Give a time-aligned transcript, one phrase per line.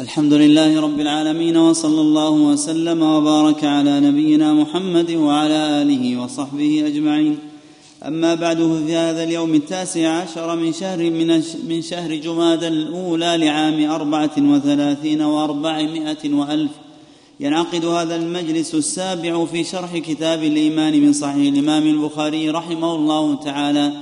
[0.00, 7.38] الحمد لله رب العالمين وصلى الله وسلم وبارك على نبينا محمد وعلى آله وصحبه أجمعين.
[8.06, 13.90] أما بعد في هذا اليوم التاسع عشر من شهر من, من شهر جماد الأولى لعام
[13.90, 16.70] أربعة وثلاثين وأربعمائة وألف.
[17.40, 23.92] ينعقد هذا المجلس السابع في شرح كتاب الإيمان من صحيح الإمام البخاري رحمه الله تعالى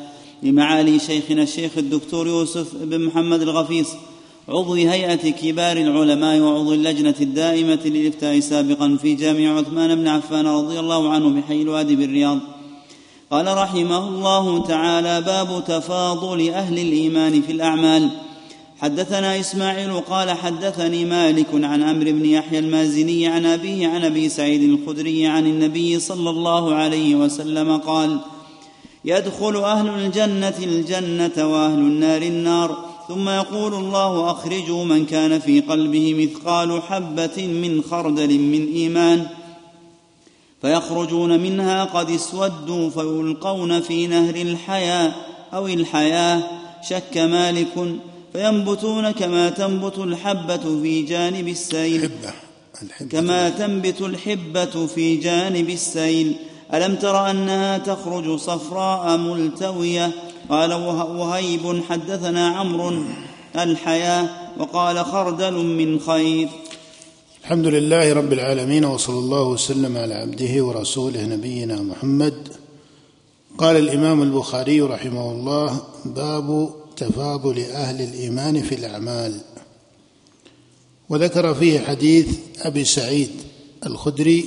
[0.43, 3.89] لمعالي شيخنا الشيخ الدكتور يوسف بن محمد الغفيص.
[4.49, 10.81] عضو هيئة كبار العلماء وعضو اللجنة الدائمة للإفتاء سابقا في جامع عثمان بن عفان رضي
[10.81, 12.39] الله عنه بحي الوادي بالرياض.
[13.31, 18.11] قال رحمه الله تعالى باب تفاضل أهل الإيمان في الأعمال.
[18.81, 24.63] حدثنا إسماعيل قال حدثني مالك عن عمرو بن يحيى المازني عن أبيه عن أبي سعيد
[24.63, 28.21] الخدري عن النبي صلى الله عليه وسلم قال
[29.05, 32.90] يدخل أهل الجنة الجنة وأهل النار النار.
[33.11, 39.27] ثم يقول الله أخرجوا من كان في قلبه مثقال حبة من خردل من إيمان
[40.63, 45.13] فيخرجون منها قد اسودوا فيلقون في نهر الحياة
[45.55, 46.43] أو الحياة
[46.89, 47.97] شك مالك
[48.33, 52.33] فينبتون كما تنبت الحبة في جانب السيل الحبة
[52.83, 53.09] الحبة.
[53.09, 56.37] كما تنبت الحبة في جانب السيل.
[56.75, 60.11] ألم تر أنها تخرج صفراء ملتوية
[60.51, 63.05] قال وهيب حدثنا عمرو
[63.57, 66.49] الحياة وقال خردل من خير.
[67.41, 72.49] الحمد لله رب العالمين وصلى الله وسلم على عبده ورسوله نبينا محمد.
[73.59, 79.41] قال الإمام البخاري رحمه الله باب تفاضل أهل الإيمان في الأعمال.
[81.09, 82.29] وذكر فيه حديث
[82.63, 83.31] أبي سعيد
[83.87, 84.45] الخدري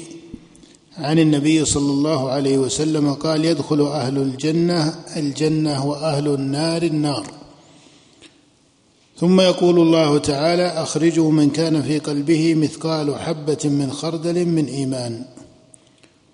[0.98, 7.26] عن النبي صلى الله عليه وسلم قال يدخل أهل الجنة الجنة وأهل النار النار.
[9.18, 15.26] ثم يقول الله تعالى اخرجوا من كان في قلبه مثقال حبة من خردل من إيمان.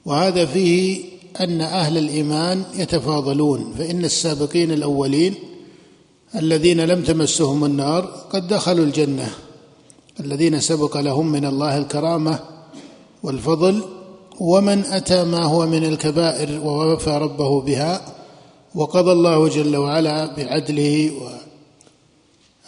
[0.06, 1.04] وهذا فيه
[1.40, 5.36] أن أهل الإيمان يتفاضلون فإن السابقين الأولين
[6.36, 9.30] الذين لم تمسهم النار قد دخلوا الجنة
[10.20, 12.40] الذين سبق لهم من الله الكرامة
[13.24, 13.99] والفضل
[14.40, 18.02] ومن أتى ما هو من الكبائر ووفى ربه بها
[18.76, 21.12] وقضى الله جل وعلا بعدله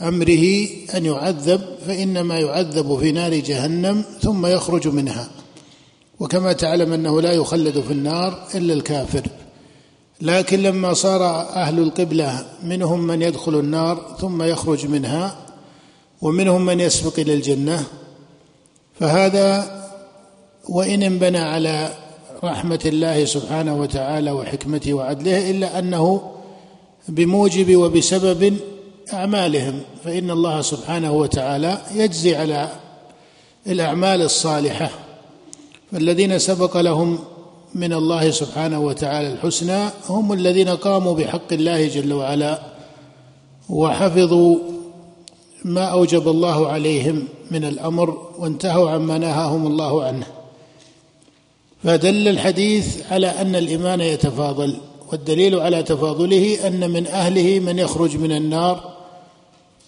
[0.02, 5.30] وأمره أن يعذب فإنما يعذب في نار جهنم ثم يخرج منها.
[6.20, 9.28] وكما تعلم أنه لا يخلد في النار إلا الكافر.
[10.22, 15.36] لكن لما صار أهل القبلة منهم من يدخل النار ثم يخرج منها
[16.22, 17.84] ومنهم من يسبق إلى الجنة
[19.00, 19.82] فهذا
[20.72, 21.90] وإن انبنى على
[22.44, 26.22] رحمة الله سبحانه وتعالى وحكمته وعدله إلا أنه
[27.09, 28.58] بموجب وبسبب
[29.14, 32.70] أعمالهم فإن الله سبحانه وتعالى يجزي على
[33.68, 34.90] الأعمال الصالحة.
[35.92, 37.20] فالذين سبق لهم
[37.76, 42.59] من الله سبحانه وتعالى الحسنى هم الذين قاموا بحق الله جل وعلا
[43.70, 44.58] وحفظوا
[45.66, 50.41] ما أوجب الله عليهم من الأمر وانتهوا عما نهاهم الله عنه.
[51.84, 54.78] فدل الحديث على أن الإيمان يتفاضل
[55.12, 58.94] والدليل على تفاضله أن من أهله من يخرج من النار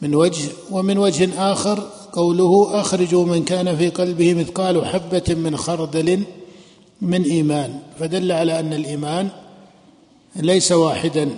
[0.02, 1.84] من وجه ومن وجه آخر
[2.14, 6.24] قوله أخرجوا من كان في قلبه مثقال حبة من خردل
[7.02, 7.80] من إيمان.
[8.00, 9.30] فدل على أن الإيمان
[10.36, 11.30] ليس واحدا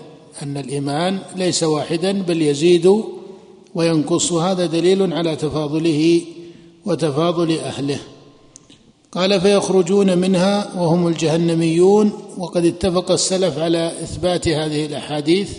[0.44, 3.04] أن الإيمان ليس واحدا بل يزيد
[3.76, 4.32] وينقص.
[4.32, 6.22] هذا دليل على تفاضله
[6.86, 8.00] وتفاضل أهله.
[9.16, 15.50] قال فيخرجون منها وهم الجهنميون وقد اتفق السلف على إثبات هذه الأحاديث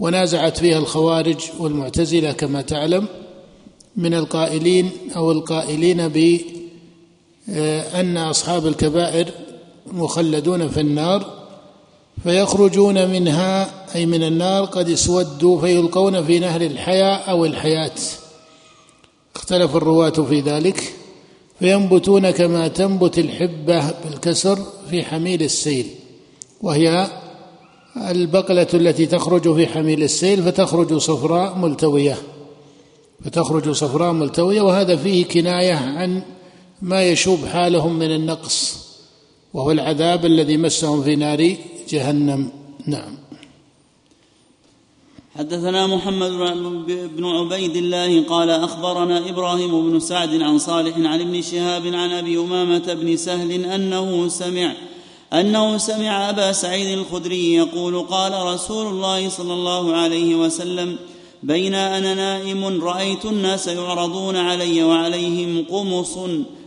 [0.00, 3.06] ونازعت فيها الخوارج والمعتزلة كما تعلم
[3.96, 9.30] من القائلين أو القائلين بان أصحاب الكبائر
[9.92, 11.46] مخلدون في النار
[12.22, 17.92] فيخرجون منها أي من النار قد اسودوا فيلقون في نهر الحياة أو الحياة.
[19.36, 20.94] اختلف الرواة في ذلك.
[21.58, 24.58] فينبتون كما تنبت الحبة بالكسر
[24.90, 25.86] في حميل السيل
[26.62, 27.06] وهي
[28.10, 32.16] البقلة التي تخرج في حميل السيل فتخرج صفراء ملتوية
[33.24, 36.22] فتخرج صفراء ملتوية وهذا فيه كناية عن
[36.82, 38.86] ما يشوب حالهم من النقص
[39.54, 41.56] وهو العذاب الذي مسهم في نار
[41.88, 42.48] جهنم.
[42.86, 43.25] نعم.
[45.38, 46.30] حدثنا محمد
[47.16, 52.38] بن عبيد الله قال أخبرنا إبراهيم بن سعد عن صالح عن ابن شهاب عن أبي
[52.38, 54.72] أمامة بن سهل أنه سمع
[55.32, 60.96] أنه سمع أبا سعيد الخدري يقول قال رسول الله صلى الله عليه وسلم
[61.42, 66.18] بين أنا نائم رأيت الناس يعرضون علي وعليهم قمص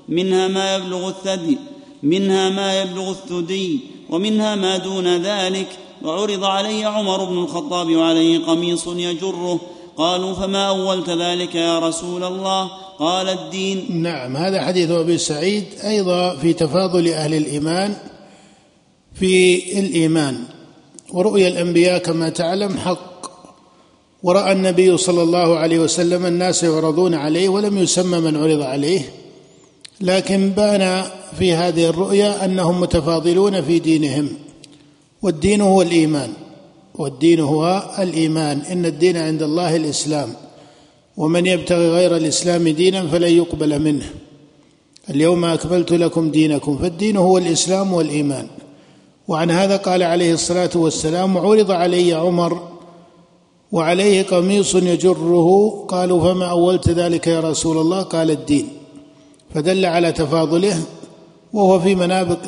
[0.10, 1.58] منها ما يبلغ الثدي
[2.04, 3.80] منها ما يبلغ الثدي
[4.10, 5.68] ومنها ما دون ذلك
[6.04, 9.60] وعرض علي عمر بن الخطاب وعليه قميص يجره.
[9.98, 12.70] قالوا فما أولت ذلك يا رسول الله؟
[13.00, 14.02] قال الدين.
[14.02, 17.96] نعم هذا حديث أبي سعيد أيضا في تفاضل أهل الإيمان
[19.14, 20.44] في الإيمان.
[21.14, 23.10] ورؤيا الأنبياء كما تعلم حق.
[24.24, 29.14] ورأى النبي صلى الله عليه وسلم الناس يعرضون عليه ولم يسمى من عرض عليه.
[30.02, 31.04] لكن بان
[31.40, 34.30] في هذه الرؤيا أنهم متفاضلون في دينهم.
[35.22, 36.30] والدين هو الإيمان
[36.96, 38.62] والدين هو الإيمان.
[38.62, 40.30] إن الدين عند الله الإسلام
[41.18, 44.06] ومن يبتغي غير الإسلام دينا فلن يقبل منه.
[45.10, 48.48] اليوم أكملت لكم دينكم فالدين هو الإسلام والإيمان.
[49.28, 52.70] وعن هذا قال عليه الصلاة والسلام عرض علي عمر
[53.72, 55.70] وعليه قميص يجره.
[55.88, 58.68] قالوا فما أولت ذلك يا رسول الله؟ قال الدين.
[59.56, 60.84] فدل على تفاضله
[61.54, 62.40] وهو في منابق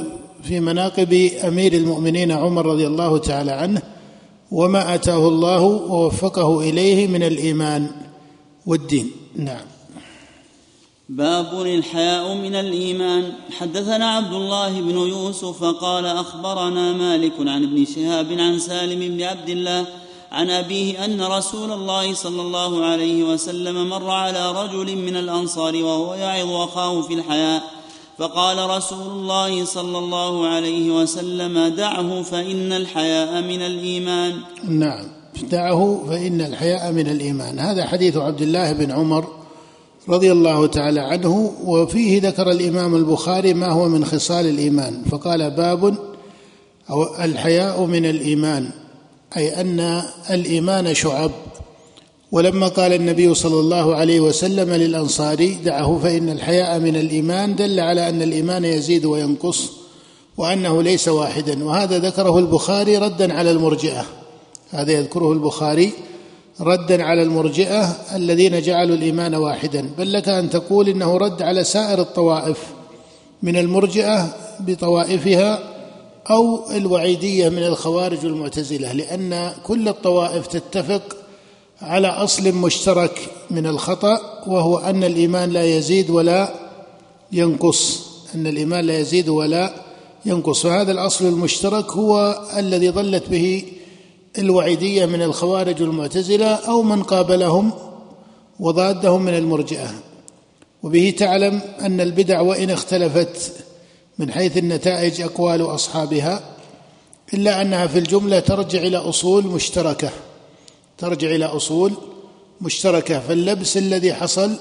[0.44, 1.14] في مناقب
[1.48, 3.82] أمير المؤمنين عمر رضي الله تعالى عنه
[4.52, 7.92] وما آتاه الله ووفقه إليه من الإيمان
[8.66, 9.12] والدين.
[9.36, 9.66] نعم.
[11.10, 13.34] باب الحياء من الإيمان.
[13.60, 19.50] حدثنا عبد الله بن يوسف قال أخبرنا مالك عن ابن شهاب عن سالم بن عبد
[19.50, 19.86] الله
[20.32, 26.14] عن أبيه أن رسول الله صلى الله عليه وسلم مر على رجل من الأنصار وهو
[26.14, 27.81] يعظ أخاه في الحياء.
[28.18, 34.34] فقال رسول الله صلى الله عليه وسلم دعه فإن الحياء من الإيمان.
[34.68, 35.06] نعم.
[35.52, 37.60] دعه فإن الحياء من الإيمان.
[37.60, 39.28] هذا حديث عبد الله بن عمر
[40.10, 45.04] رضي الله تعالى عنه وفيه ذكر الإمام البخاري ما هو من خصال الإيمان.
[45.12, 45.98] فقال باب
[46.90, 48.69] أو الحياء من الإيمان
[49.38, 51.31] أي أن الإيمان شعب.
[52.31, 58.10] ولما قال النبي صلى الله عليه وسلم للانصاري دعه فإن الحياء من الإيمان دل على
[58.10, 59.72] أن الإيمان يزيد وينقص
[60.38, 64.06] وأنه ليس واحدا وهذا ذكره البخاري ردا على المرجئة.
[64.72, 65.92] هذا يذكره البخاري
[66.62, 69.89] ردا على المرجئة الذين جعلوا الإيمان واحدا.
[69.98, 72.57] بل لك أن تقول إنه رد على سائر الطوائف
[73.44, 75.60] من المرجئة بطوائفها
[76.30, 81.18] أو الوعيدية من الخوارج والمعتزله لأن كل الطوائف تتفق
[81.81, 86.54] على أصل مشترك من الخطأ وهو أن الإيمان لا يزيد ولا
[87.31, 88.07] ينقص.
[88.36, 89.74] أن الإيمان لا يزيد ولا
[90.25, 90.66] ينقص.
[90.66, 93.63] وهذا الأصل المشترك هو الذي ضلت به
[94.38, 97.72] الوعيدية من الخوارج والمعتزله أو من قابلهم
[98.60, 99.89] وضادهم من المرجئة.
[100.84, 103.54] وبه تعلم أن البدع وإن اختلفت
[104.19, 106.42] من حيث النتائج أقوال أصحابها
[107.34, 110.10] إلا أنها في الجملة ترجع إلى أصول مشتركة.
[111.01, 111.94] ترجع إلى أصول
[112.62, 114.51] مشتركة فاللبس الذي حصل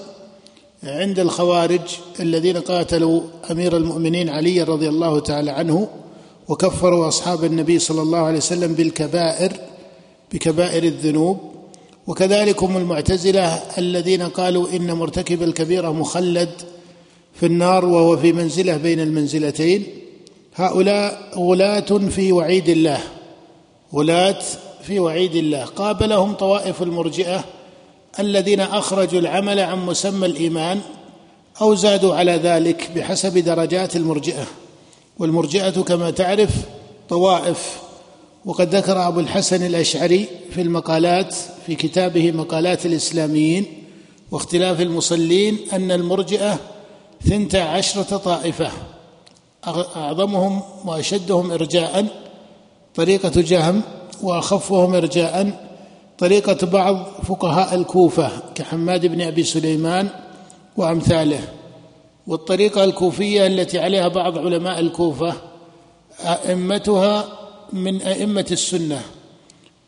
[0.84, 1.80] عند الخوارج
[2.20, 5.88] الذين قاتلوا أمير المؤمنين علي رضي الله تعالى عنه
[6.48, 9.52] وكفروا أصحاب النبي صلى الله عليه وسلم بالكبائر
[10.32, 11.38] بكبائر الذنوب.
[12.06, 16.50] وكذلك هم المعتزلة الذين قالوا إن مرتكب الكبيرة مخلد
[17.34, 19.86] في النار وهو في منزلة بين المنزلتين.
[20.54, 23.00] هؤلاء غلاة في وعيد الله.
[23.94, 24.42] غلاة
[24.82, 25.64] في وعيد الله.
[25.64, 27.44] قابلهم طوائف المرجئة
[28.18, 30.80] الذين أخرجوا العمل عن مسمى الإيمان
[31.60, 34.46] أو زادوا على ذلك بحسب درجات المرجئة.
[35.18, 36.50] والمرجئة كما تعرف
[37.08, 37.80] طوائف
[38.44, 41.34] وقد ذكر أبو الحسن الأشعري في المقالات
[41.66, 43.66] في كتابه مقالات الإسلاميين
[44.30, 46.58] واختلاف المصلين أن المرجئة
[47.28, 48.70] ثنتا عشرة طائفة.
[49.96, 52.06] أعظمهم وأشدهم ارجاء
[52.94, 53.82] طريقة جهم
[54.22, 55.66] وأخفهم ارجاء.
[56.18, 56.96] طريقة بعض
[57.28, 60.08] فقهاء الكوفة كحماد بن أبي سليمان
[60.76, 61.40] وأمثاله.
[62.26, 65.32] والطريقة الكوفية التي عليها بعض علماء الكوفة
[66.20, 67.24] أئمتها
[67.72, 69.02] من أئمة السنة.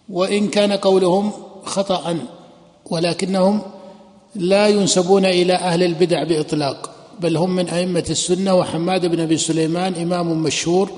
[0.08, 1.32] وإن كان قولهم
[1.64, 2.18] خطا
[2.90, 3.62] ولكنهم
[4.34, 8.54] لا ينسبون إلى أهل البدع بإطلاق بل هم من أئمة السنة.
[8.54, 10.90] وحماد بن أبي سليمان إمام مشهور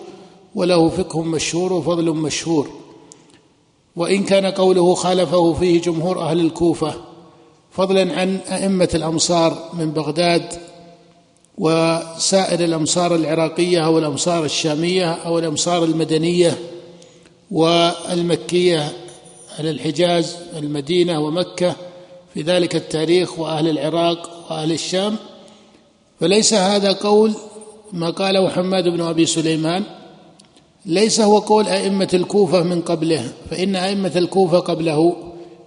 [0.54, 2.83] وله فقه مشهور وفضل مشهور.
[3.96, 6.94] وإن كان قوله خالفه فيه جمهور أهل الكوفة
[7.70, 10.52] فضلا عن أئمة الأمصار من بغداد
[11.58, 16.58] وسائر الأمصار العراقية أو الأمصار الشامية أو الأمصار المدنية
[17.50, 18.92] والمكية
[19.58, 21.76] على الحجاز المدينة ومكة
[22.34, 25.16] في ذلك التاريخ وأهل العراق وأهل الشام.
[26.20, 27.34] فليس هذا قول
[27.92, 29.84] ما قاله حماد بن أبي سليمان
[30.86, 35.16] ليس هو قول أئمة الكوفة من قبله فإن أئمة الكوفة قبله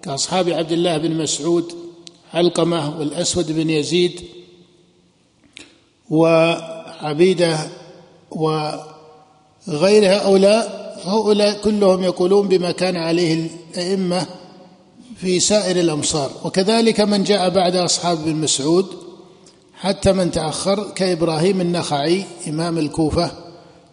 [0.01, 1.73] كأصحاب عبد الله بن مسعود
[2.33, 4.21] علقمة والأسود بن يزيد
[6.09, 7.57] وعبيدة
[8.31, 14.25] وغير هؤلاء هؤلاء كلهم يقولون بما كان عليه الأئمة
[15.17, 16.31] في سائر الأمصار.
[16.45, 18.85] وكذلك من جاء بعد أصحاب بن مسعود
[19.73, 23.31] حتى من تأخر كإبراهيم النخعي إمام الكوفة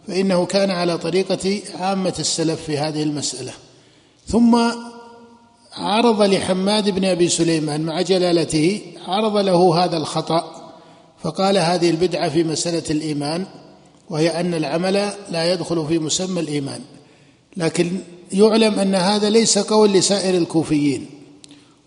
[0.07, 3.51] فإنه كان على طريقة عامة السلف في هذه المسألة.
[4.27, 4.57] ثم
[5.73, 10.71] عرض لحماد بن أبي سليمان مع جلالته عرض له هذا الخطأ
[11.23, 13.45] فقال هذه البدعة في مسألة الإيمان
[14.09, 16.81] وهي أن العمل لا يدخل في مسمى الإيمان.
[17.57, 17.91] لكن
[18.31, 21.05] يعلم أن هذا ليس قول لسائر الكوفيين.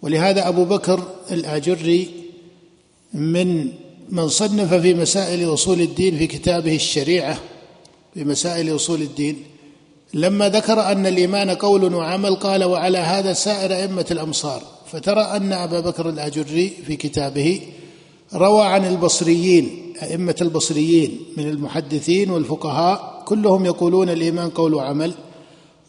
[0.02, 2.10] ولهذا أبو بكر الآجري
[3.14, 3.72] من
[4.08, 7.38] من صنف في مسائل أصول الدين في كتابه الشريعة
[8.14, 9.42] في مسائل أصول الدين.
[10.14, 14.62] لما ذكر أن الإيمان قول وعمل قال وعلى هذا سائر أئمة الأمصار.
[14.92, 17.60] فترى أن أبا بكر الآجري في كتابه
[18.34, 25.14] روى عن البصريين أئمة البصريين من المحدثين والفقهاء كلهم يقولون الإيمان قول وعمل.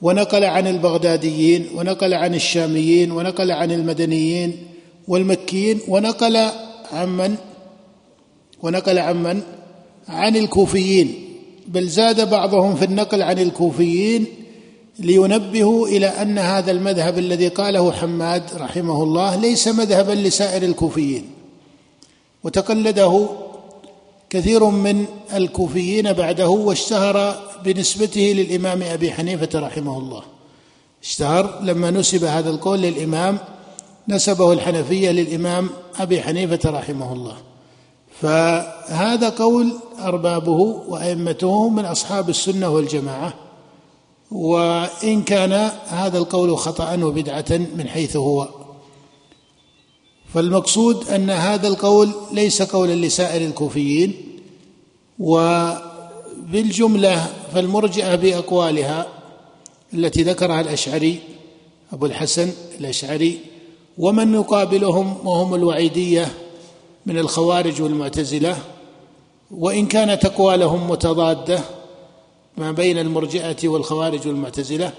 [0.01, 4.57] ونقل عن البغداديين ونقل عن الشاميين ونقل عن المدنيين
[5.07, 6.37] والمكيين ونقل
[6.91, 7.35] عن من؟
[8.63, 9.41] ونقل عن من؟
[10.07, 11.28] عن الكوفيين.
[11.69, 14.25] بل زاد بعضهم في النقل عن الكوفيين
[14.99, 21.29] لينبهوا إلى أن هذا المذهب الذي قاله حماد رحمه الله ليس مذهبا لسائر الكوفيين.
[22.43, 23.29] وتقلده
[24.29, 27.35] كثير من الكوفيين بعده واشتهر
[27.65, 30.23] بنسبته للإمام أبي حنيفة رحمه الله.
[31.03, 33.37] اشتهر لما نسب هذا القول للإمام
[34.07, 37.48] نسبه الحنفية للإمام أبي حنيفة رحمه الله.
[38.21, 43.33] فهذا قول أربابه وأئمته من أصحاب السنة والجماعة
[44.31, 47.45] وإن كان هذا القول خطأ وبدعه
[47.75, 48.47] من حيث هو.
[50.33, 54.13] فالمقصود أن هذا القول ليس قولا لسائر الكوفيين
[56.39, 59.07] وبالجملة فالمرجئة بأقوالها
[59.93, 61.19] التي ذكرها الأشعري
[61.93, 63.39] أبو الحسن الأشعري
[63.97, 66.33] ومن يقابلهم وهم الوعيدية
[67.05, 68.57] من الخوارج والمعتزلة
[69.51, 71.59] وإن كانت اقوالهم متضادة
[72.57, 74.93] ما بين المرجئة والخوارج والمعتزلة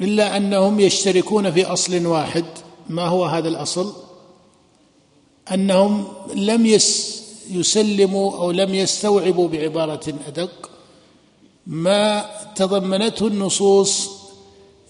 [0.00, 2.44] إلا أنهم يشتركون في أصل واحد.
[2.88, 3.92] ما هو هذا الأصل؟
[5.54, 6.66] أنهم لم
[7.50, 10.70] يسلموا أو لم يستوعبوا بعبارة أدق.
[11.66, 14.10] ما تضمنته النصوص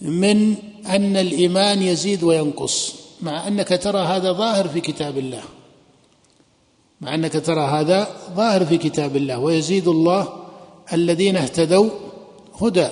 [0.00, 0.54] من
[0.86, 5.42] أن الإيمان يزيد وينقص مع أنك ترى هذا ظاهر في كتاب الله.
[7.00, 10.28] مع أنك ترى هذا ظاهر في كتاب الله ويزيد الله
[10.92, 11.90] الذين اهتدوا
[12.60, 12.88] هدى.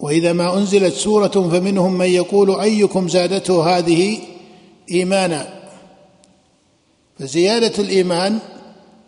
[0.00, 4.18] وإذا ما أنزلت سورة فمنهم من يقول أيكم زادته هذه
[4.90, 5.70] إيمانا؟
[7.18, 8.38] فزيادة الإيمان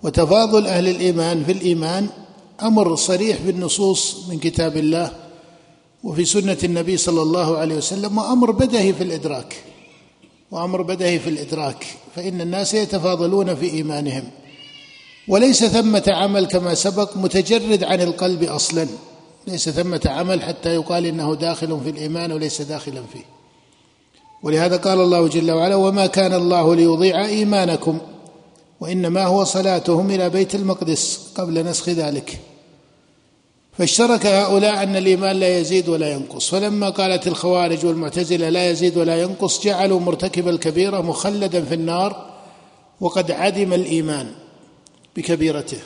[0.02, 2.08] وتفاضل أهل الإيمان في الإيمان
[2.62, 5.12] أمر صريح بالنصوص من كتاب الله
[6.04, 9.56] وفي سنة النبي صلى الله عليه وسلم وأمر بدهي في الإدراك.
[10.50, 11.86] وامر بدهي في الإدراك
[12.16, 14.24] فإن الناس يتفاضلون في إيمانهم.
[15.28, 18.86] وليس ثمة عمل كما سبق متجرد عن القلب أصلا.
[19.46, 23.24] ليس ثمة عمل حتى يقال إنه داخل في الإيمان وليس داخلا فيه.
[24.42, 27.98] ولهذا قال الله جل وعلا وما كان الله ليضيع إيمانكم
[28.80, 32.38] وإنما هو صلاتهم إلى بيت المقدس قبل نسخ ذلك.
[33.78, 36.50] فاشترك هؤلاء أن الإيمان لا يزيد ولا ينقص.
[36.50, 42.30] فلما قالت الخوارج والمعتزلة لا يزيد ولا ينقص جعلوا مرتكب الكبيره مخلدا في النار
[43.00, 44.32] وقد عدم الإيمان
[45.16, 45.78] بكبيرته.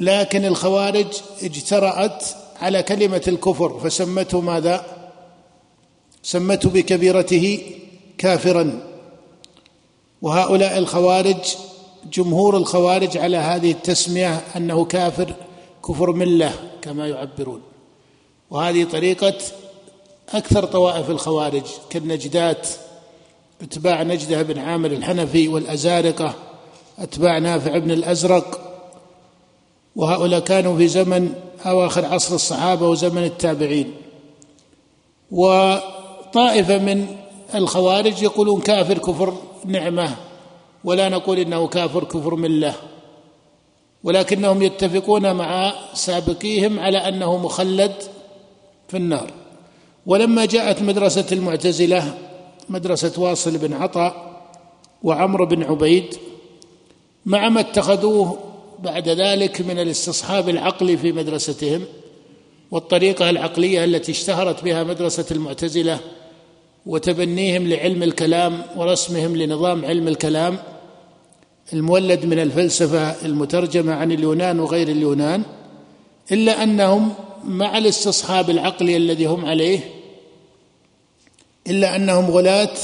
[0.00, 1.06] لكن الخوارج
[1.42, 2.24] اجترأت
[2.60, 4.86] على كلمة الكفر فسمته ماذا؟
[6.22, 7.60] سمته بكبيرته
[8.18, 8.80] كافرا.
[10.22, 11.36] وهؤلاء الخوارج
[12.12, 15.34] جمهور الخوارج على هذه التسمية أنه كافر
[15.88, 17.62] كفر ملة كما يعبرون.
[18.50, 19.34] وهذه طريقة
[20.34, 22.68] أكثر طوائف الخوارج كالنجدات.
[23.62, 26.34] أتباع نجدة بن عامر الحنفي والأزارقة
[26.98, 28.60] أتباع نافع بن الأزرق.
[29.96, 31.34] وهؤلاء كانوا في زمن
[31.66, 33.94] أواخر عصر الصحابة وزمن التابعين.
[35.30, 37.06] وطائفة من
[37.54, 40.16] الخوارج يقولون كافر كفر نعمة
[40.84, 42.74] ولا نقول إنه كافر كفر ملة.
[44.04, 47.92] ولكنهم يتفقون مع سابقيهم على أنه مخلد
[48.88, 49.30] في النار.
[50.06, 52.18] ولما جاءت مدرسة المعتزلة
[52.68, 54.40] مدرسة واصل بن عطاء
[55.02, 56.14] وعمرو بن عبيد
[57.26, 58.38] مع ما اتخذوه
[58.78, 61.84] بعد ذلك من الاستصحاب العقلي في مدرستهم
[62.70, 66.00] والطريقة العقلية التي اشتهرت بها مدرسة المعتزلة
[66.86, 70.58] وتبنيهم لعلم الكلام ورسمهم لنظام علم الكلام
[71.72, 75.42] المولد من الفلسفة المترجمة عن اليونان وغير اليونان
[76.32, 79.80] إلا أنهم مع الاستصحاب العقلي الذي هم عليه
[81.66, 82.74] إلا أنهم غلاة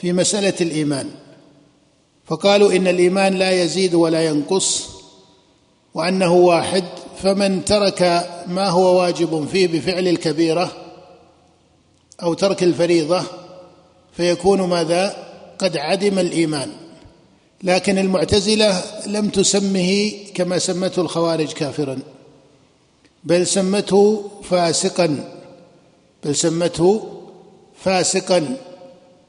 [0.00, 1.10] في مسألة الإيمان.
[2.26, 4.88] فقالوا إن الإيمان لا يزيد ولا ينقص
[5.94, 6.84] وأنه واحد
[7.22, 8.02] فمن ترك
[8.46, 10.72] ما هو واجب فيه بفعل الكبيرة
[12.22, 13.22] أو ترك الفريضة
[14.12, 15.26] فيكون ماذا؟
[15.58, 16.85] قد عدم الإيمان.
[17.62, 21.98] لكن المعتزلة لم تسمه كما سمته الخوارج كافرا
[23.24, 25.36] بل سمته فاسقا
[26.24, 27.06] بل سمته
[27.82, 28.56] فاسقا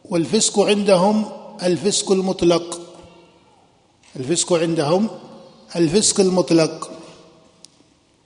[0.06, 1.26] والفسق عندهم
[1.64, 2.82] الفسق المطلق
[4.16, 5.08] الفسق عندهم
[5.76, 6.92] الفسق المطلق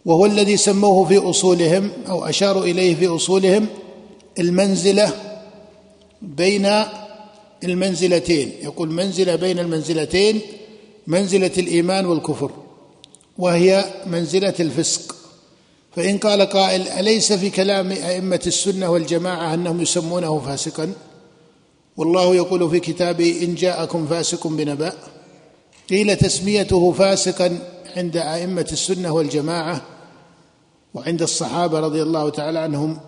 [0.05, 3.67] وهو الذي سموه في أصولهم أو أشاروا إليه في أصولهم
[4.39, 5.13] المنزلة
[6.21, 6.65] بين
[7.63, 8.51] المنزلتين.
[8.63, 10.41] يقول منزله بين المنزلتين
[11.07, 12.51] منزلة الإيمان والكفر
[13.37, 15.15] وهي منزلة الفسق.
[15.95, 20.93] فإن قال قائل أليس في كلام أئمة السنة والجماعة أنهم يسمونه فاسقا؟
[21.97, 24.93] والله يقول في كتابه إن جاءكم فاسق بنبأ.
[25.89, 27.59] قيل تسميته فاسقا
[27.95, 29.81] عند أئمة السنة والجماعة
[30.93, 32.99] وعند الصحابة رضي الله تعالى عنهم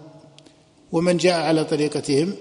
[0.92, 2.34] ومن جاء على طريقتهم.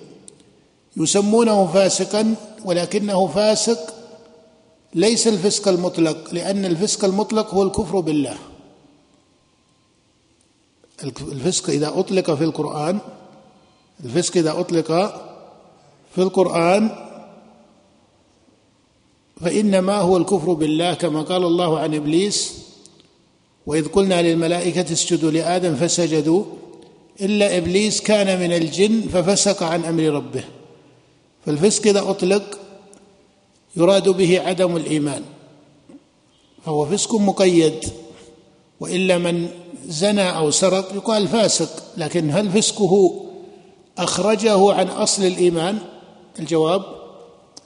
[0.96, 2.34] يسمونه فاسقا
[2.64, 3.94] ولكنه فاسق
[4.94, 8.36] ليس الفسق المطلق لأن الفسق المطلق هو الكفر بالله.
[11.32, 12.98] الفسق إذا أطلق في القرآن
[14.04, 14.86] الفسق إذا أطلق
[16.14, 16.90] في القرآن
[19.40, 22.58] فإنما هو الكفر بالله كما قال الله عن إبليس
[23.66, 26.44] وإذ قلنا للملائكة اسجدوا لآدم فسجدوا
[27.20, 30.44] إلا إبليس كان من الجن ففسق عن أمر ربه.
[31.46, 32.58] فالفسق اذا أطلق
[33.76, 35.22] يراد به عدم الإيمان.
[36.64, 37.84] فهو فسق مقيد
[38.80, 39.48] وإلا من
[39.86, 43.24] زنى أو سرق يقال فاسق لكن هل فسقه
[43.98, 45.78] أخرجه عن أصل الإيمان؟
[46.38, 46.82] الجواب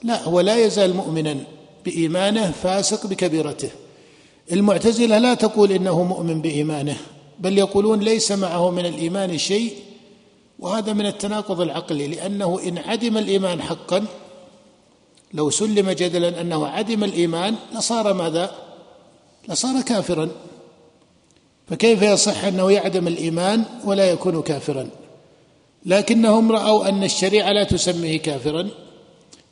[0.03, 1.37] لا هو لا يزال مؤمنا
[1.85, 3.69] بإيمانه فاسق بكبيرته.
[4.51, 6.97] المعتزلة لا تقول إنه مؤمن بإيمانه
[7.39, 9.73] بل يقولون ليس معه من الإيمان شيء
[10.59, 14.05] وهذا من التناقض العقلي لأنه إن عدم الإيمان حقا
[15.33, 18.51] لو سلم جدلا أنه عدم الإيمان لصار ماذا؟
[19.49, 20.29] لصار كافرا.
[21.67, 24.89] فكيف يصح أنه يعدم الإيمان ولا يكون كافرا؟
[25.85, 28.69] لكنهم رأوا أن الشريعة لا تسميه كافرا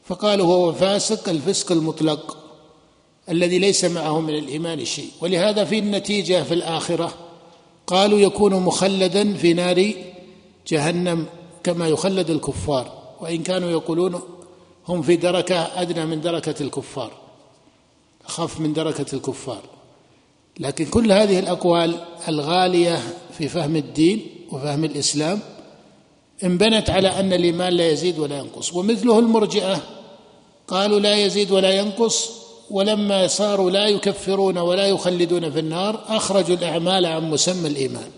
[0.03, 2.37] فقالوا هو فاسق الفسق المطلق
[3.29, 5.09] الذي ليس معه من الإيمان شيء.
[5.21, 7.13] ولهذا في النتيجة في الآخرة
[7.87, 9.91] قالوا يكون مخلدا في نار
[10.67, 11.25] جهنم
[11.63, 14.21] كما يخلد الكفار وإن كانوا يقولون
[14.87, 17.11] هم في دركة أدنى من دركة الكفار
[18.25, 19.61] أخف من دركة الكفار.
[20.59, 22.99] لكن كل هذه الأقوال الغالية
[23.37, 25.39] في فهم الدين وفهم الإسلام
[26.43, 28.73] انبنت على أن الإيمان لا يزيد ولا ينقص.
[28.73, 29.81] ومثله المرجئة
[30.67, 32.31] قالوا لا يزيد ولا ينقص
[32.71, 38.11] ولما صاروا لا يكفرون ولا يخلدون في النار أخرجوا الأعمال عن مسمى الإيمان.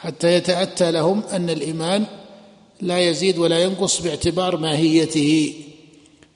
[0.00, 2.04] حتى يتأتى لهم أن الإيمان
[2.80, 5.54] لا يزيد ولا ينقص باعتبار ماهيته.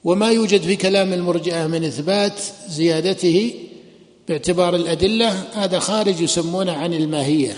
[0.04, 3.54] وما يوجد في كلام المرجئة من إثبات زيادته
[4.28, 7.56] باعتبار الأدلة هذا خارج يسمونه عن الماهية.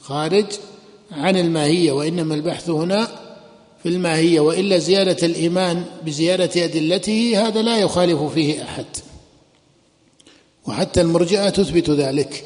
[0.00, 0.46] خارج
[1.12, 3.08] عن الماهية وإنما البحث هنا
[3.82, 4.40] في الماهية.
[4.40, 8.86] وإلا زيادة الإيمان بزيادة أدلته هذا لا يخالف فيه أحد.
[10.66, 12.44] وحتى المرجئة تثبت ذلك.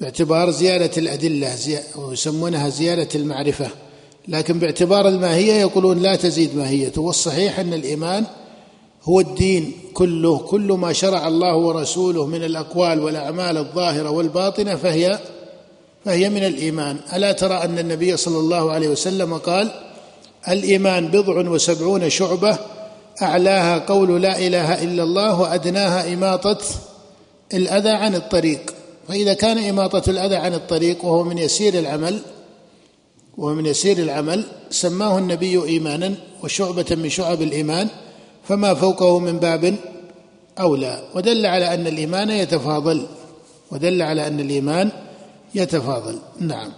[0.00, 1.56] باعتبار زيادة الأدلة
[1.96, 3.70] ويسمونها زيادة المعرفة.
[4.28, 8.24] لكن باعتبار الماهية يقولون لا تزيد ماهيته والصحيح أن الإيمان
[9.02, 15.18] هو الدين كله كل ما شرع الله ورسوله من الأقوال والأعمال الظاهرة والباطنة فهي
[16.04, 16.96] فهي من الإيمان.
[17.14, 19.70] ألا ترى أن النبي صلى الله عليه وسلم قال
[20.48, 22.58] الإيمان بضع وسبعون شعبة
[23.22, 26.58] أعلاها قول لا إله إلا الله وأدناها إماطة
[27.54, 28.77] الأذى عن الطريق.
[29.08, 32.18] فإذا كان إماطة الأذى عن الطريق وهو من يسير العمل
[33.38, 37.88] وهو من يسير العمل سماه النبي إيمانا وشعبة من شعب الإيمان
[38.48, 39.76] فما فوقه من باب
[40.60, 43.06] أولى ودل على أن الإيمان يتفاضل
[43.72, 44.92] ودل على أن الإيمان
[45.54, 46.18] يتفاضل.
[46.40, 46.72] نعم.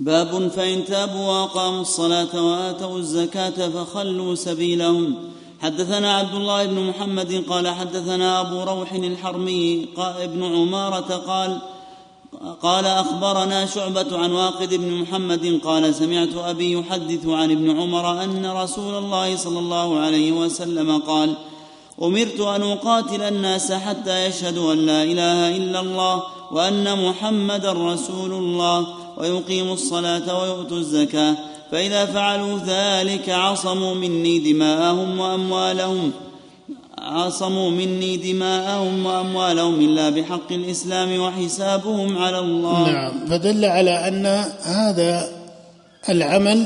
[0.00, 5.16] باب فإن تابوا وأقاموا الصلاة وآتوا الزكاة فخلوا سبيلهم.
[5.64, 11.58] حدثنا عبد الله بن محمد قال حدثنا أبو روح الحرمي قال ابن عمارة قال
[12.62, 18.46] قال أخبرنا شعبة عن واقد بن محمد قال سمعت أبي يحدث عن ابن عمر أن
[18.46, 21.34] رسول الله صلى الله عليه وسلم قال
[22.02, 26.22] أمرت أن أقاتل الناس حتى يشهدوا أن لا إله إلا الله
[26.52, 29.03] وأن محمدا رسول الله.
[29.18, 31.36] ويقيموا الصلاة ويؤتوا الزكاة.
[31.72, 36.12] فإذا فعلوا ذلك عصموا مني دماءهم وأموالهم.
[36.98, 42.90] عصموا مني دماءهم وأموالهم إلا بحق الإسلام وحسابهم على الله.
[42.90, 43.26] نعم.
[43.26, 44.26] فدل على أن
[44.62, 45.42] هذا
[46.08, 46.64] العمل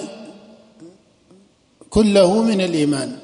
[1.91, 3.17] كله من الإيمان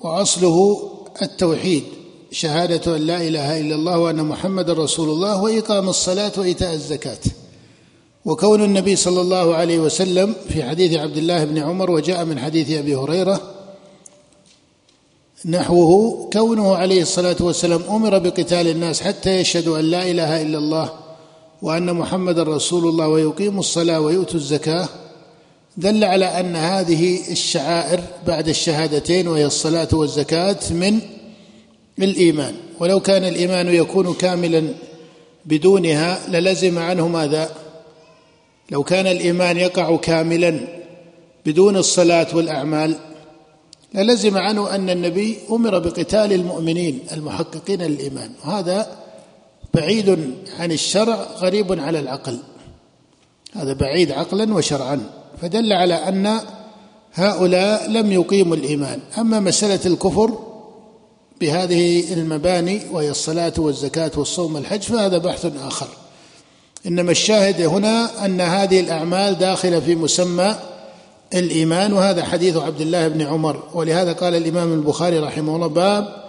[0.00, 0.88] وأصله
[1.22, 1.84] التوحيد.
[2.32, 7.18] شهادة أن لا إله إلا الله وأن محمد رسول الله وإقام الصلاة وإيتاء الزكاة.
[8.24, 12.70] وكون النبي صلى الله عليه وسلم في حديث عبد الله بن عمر وجاء من حديث
[12.70, 13.40] أبي هريرة
[15.44, 20.92] نحوه كونه عليه الصلاة والسلام أمر بقتال الناس حتى يشهدوا أن لا إله إلا الله
[21.62, 24.88] وأن محمدا رسول الله ويقيموا الصلاة ويؤتوا الزكاة
[25.76, 31.00] دل على أن هذه الشعائر بعد الشهادتين وهي الصلاة والزكاة من
[31.98, 32.54] الإيمان.
[32.80, 34.64] ولو كان الإيمان يكون كاملا
[35.44, 37.50] بدونها للزم عنه ماذا؟
[38.70, 40.60] لو كان الإيمان يقع كاملا
[41.46, 42.96] بدون الصلاة والأعمال
[43.94, 48.30] للزم عنه أن النبي أمر بقتال المؤمنين المحققين للإيمان.
[48.44, 48.96] وهذا
[49.74, 52.38] بعيد عن الشرع غريب على العقل.
[53.54, 55.00] هذا بعيد عقلا وشرعا.
[55.42, 56.40] فدل على أن
[57.14, 59.00] هؤلاء لم يقيموا الإيمان.
[59.18, 60.38] أما مسألة الكفر
[61.40, 65.88] بهذه المباني وهي الصلاة والزكاة والصوم والحج فهذا بحث آخر.
[66.86, 70.56] إنما الشاهد هنا أن هذه الأعمال داخلة في مسمى
[71.34, 73.62] الإيمان وهذا حديث عبد الله بن عمر.
[73.74, 76.24] ولهذا قال الإمام البخاري رحمه الله باب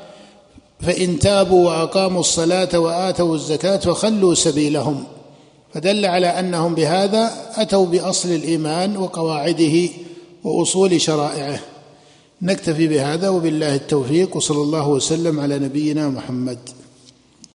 [0.82, 5.04] فإن تابوا وأقاموا الصلاة وآتوا الزكاة فخلوا سبيلهم.
[5.74, 9.90] فدل على أنهم بهذا أتوا بأصل الإيمان وقواعده
[10.44, 11.60] وأصول شرائعه.
[12.42, 16.60] نكتفي بهذا وبالله التوفيق وصلى الله وسلم على نبينا محمد.